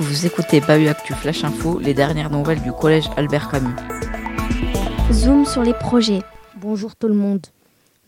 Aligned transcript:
Vous 0.00 0.24
écoutez 0.24 0.62
Bahut 0.62 0.88
Actu 0.88 1.12
Flash 1.12 1.44
Info, 1.44 1.78
les 1.78 1.92
dernières 1.92 2.30
nouvelles 2.30 2.62
du 2.62 2.72
collège 2.72 3.10
Albert 3.18 3.50
Camus. 3.50 3.74
Zoom 5.12 5.44
sur 5.44 5.62
les 5.62 5.74
projets. 5.74 6.22
Bonjour 6.56 6.96
tout 6.96 7.06
le 7.06 7.12
monde. 7.12 7.46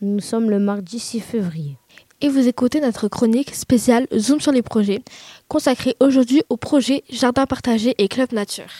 Nous 0.01 0.19
sommes 0.19 0.49
le 0.49 0.57
mardi 0.57 0.97
6 0.97 1.19
février. 1.19 1.77
Et 2.19 2.29
vous 2.29 2.47
écoutez 2.47 2.81
notre 2.81 3.09
chronique 3.09 3.53
spéciale 3.53 4.07
Zoom 4.17 4.41
sur 4.41 4.51
les 4.51 4.63
projets, 4.63 5.03
consacrée 5.47 5.95
aujourd'hui 5.99 6.41
au 6.49 6.57
projet 6.57 7.03
Jardin 7.11 7.45
partagé 7.45 7.93
et 7.99 8.07
Club 8.07 8.31
Nature. 8.31 8.73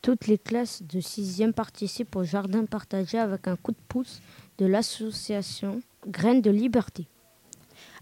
Toutes 0.00 0.26
les 0.26 0.38
classes 0.38 0.82
de 0.82 0.98
6e 0.98 1.52
participent 1.52 2.16
au 2.16 2.24
jardin 2.24 2.64
partagé 2.64 3.18
avec 3.18 3.48
un 3.48 3.56
coup 3.56 3.72
de 3.72 3.82
pouce 3.86 4.22
de 4.56 4.64
l'association 4.64 5.82
Graines 6.08 6.40
de 6.40 6.50
Liberté. 6.50 7.06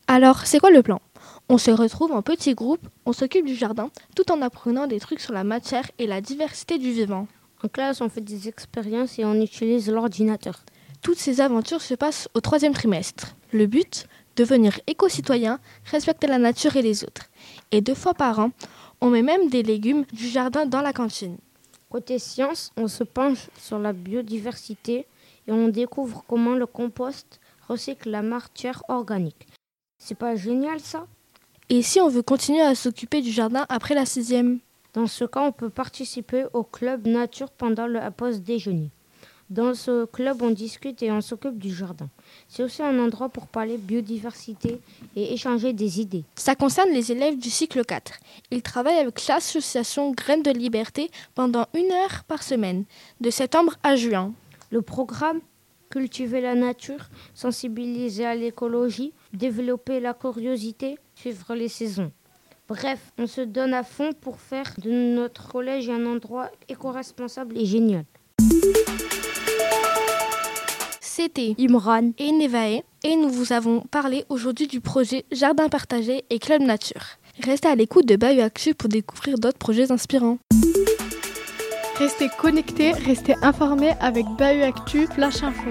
Alors, 0.06 0.46
c'est 0.46 0.58
quoi 0.58 0.70
le 0.70 0.82
plan? 0.82 1.00
On 1.48 1.58
se 1.58 1.70
retrouve 1.70 2.12
en 2.12 2.22
petits 2.22 2.54
groupes, 2.54 2.86
on 3.06 3.12
s'occupe 3.12 3.46
du 3.46 3.54
jardin, 3.54 3.90
tout 4.14 4.30
en 4.30 4.42
apprenant 4.42 4.86
des 4.86 5.00
trucs 5.00 5.20
sur 5.20 5.32
la 5.32 5.44
matière 5.44 5.90
et 5.98 6.06
la 6.06 6.20
diversité 6.20 6.78
du 6.78 6.92
vivant. 6.92 7.26
En 7.64 7.68
classe, 7.68 8.00
on 8.00 8.08
fait 8.08 8.20
des 8.20 8.48
expériences 8.48 9.18
et 9.18 9.24
on 9.24 9.40
utilise 9.40 9.90
l'ordinateur. 9.90 10.60
Toutes 11.02 11.18
ces 11.18 11.40
aventures 11.40 11.82
se 11.82 11.94
passent 11.94 12.28
au 12.34 12.40
troisième 12.40 12.72
trimestre. 12.72 13.34
Le 13.52 13.66
but? 13.66 14.06
Devenir 14.36 14.78
éco-citoyen, 14.86 15.58
respecter 15.84 16.26
la 16.26 16.38
nature 16.38 16.76
et 16.76 16.82
les 16.82 17.04
autres. 17.04 17.26
Et 17.72 17.80
deux 17.80 17.96
fois 17.96 18.14
par 18.14 18.38
an, 18.38 18.52
on 19.00 19.10
met 19.10 19.22
même 19.22 19.48
des 19.50 19.62
légumes 19.62 20.04
du 20.12 20.28
jardin 20.28 20.66
dans 20.66 20.80
la 20.80 20.92
cantine. 20.92 21.36
Côté 21.90 22.18
science, 22.18 22.70
on 22.76 22.86
se 22.86 23.02
penche 23.02 23.50
sur 23.58 23.78
la 23.78 23.92
biodiversité 23.92 25.06
et 25.46 25.52
on 25.52 25.68
découvre 25.68 26.24
comment 26.28 26.54
le 26.54 26.66
compost 26.66 27.40
recycle 27.68 28.08
la 28.08 28.22
matière 28.22 28.82
organique. 28.88 29.48
C'est 30.00 30.16
pas 30.16 30.34
génial 30.34 30.80
ça? 30.80 31.06
Et 31.68 31.82
si 31.82 32.00
on 32.00 32.08
veut 32.08 32.22
continuer 32.22 32.62
à 32.62 32.74
s'occuper 32.74 33.20
du 33.20 33.30
jardin 33.30 33.66
après 33.68 33.94
la 33.94 34.06
sixième? 34.06 34.58
Dans 34.94 35.06
ce 35.06 35.24
cas, 35.24 35.42
on 35.42 35.52
peut 35.52 35.70
participer 35.70 36.46
au 36.52 36.64
club 36.64 37.06
nature 37.06 37.50
pendant 37.50 37.86
la 37.86 38.10
pause 38.10 38.40
déjeuner. 38.40 38.90
Dans 39.50 39.74
ce 39.74 40.06
club, 40.06 40.42
on 40.42 40.50
discute 40.50 41.02
et 41.02 41.12
on 41.12 41.20
s'occupe 41.20 41.58
du 41.58 41.72
jardin. 41.72 42.08
C'est 42.48 42.62
aussi 42.62 42.82
un 42.82 42.98
endroit 42.98 43.28
pour 43.28 43.46
parler 43.46 43.76
biodiversité 43.76 44.80
et 45.16 45.34
échanger 45.34 45.72
des 45.72 46.00
idées. 46.00 46.24
Ça 46.36 46.54
concerne 46.54 46.90
les 46.90 47.12
élèves 47.12 47.36
du 47.36 47.50
cycle 47.50 47.84
4. 47.84 48.14
Ils 48.52 48.62
travaillent 48.62 48.98
avec 48.98 49.26
l'association 49.26 50.12
Graines 50.12 50.42
de 50.42 50.50
Liberté 50.50 51.10
pendant 51.34 51.66
une 51.74 51.92
heure 51.92 52.24
par 52.26 52.42
semaine, 52.42 52.84
de 53.20 53.30
septembre 53.30 53.74
à 53.82 53.96
juin. 53.96 54.32
Le 54.70 54.82
programme 54.82 55.40
Cultiver 55.90 56.40
la 56.40 56.54
nature, 56.54 57.10
sensibiliser 57.34 58.24
à 58.24 58.36
l'écologie, 58.36 59.12
développer 59.32 59.98
la 59.98 60.14
curiosité, 60.14 60.96
suivre 61.16 61.56
les 61.56 61.66
saisons. 61.66 62.12
Bref, 62.68 63.12
on 63.18 63.26
se 63.26 63.40
donne 63.40 63.74
à 63.74 63.82
fond 63.82 64.12
pour 64.12 64.38
faire 64.38 64.72
de 64.78 64.88
notre 64.88 65.48
collège 65.48 65.90
un 65.90 66.06
endroit 66.06 66.48
éco-responsable 66.68 67.58
et 67.58 67.66
génial. 67.66 68.04
C'était 71.00 71.56
Imran 71.58 72.12
et 72.18 72.30
Nevae 72.30 72.82
et 73.02 73.16
nous 73.16 73.28
vous 73.28 73.52
avons 73.52 73.80
parlé 73.80 74.24
aujourd'hui 74.28 74.68
du 74.68 74.80
projet 74.80 75.24
Jardin 75.32 75.68
partagé 75.68 76.24
et 76.30 76.38
Club 76.38 76.62
Nature. 76.62 77.02
Restez 77.42 77.66
à 77.66 77.74
l'écoute 77.74 78.06
de 78.06 78.14
Bayou 78.14 78.42
Actu 78.42 78.76
pour 78.76 78.88
découvrir 78.88 79.38
d'autres 79.38 79.58
projets 79.58 79.90
inspirants. 79.90 80.38
Restez 82.00 82.30
connectés, 82.30 82.92
restez 82.92 83.34
informés 83.42 83.92
avec 84.00 84.24
Bayou 84.38 84.64
Actu 84.64 85.06
Flash 85.06 85.42
Info. 85.42 85.68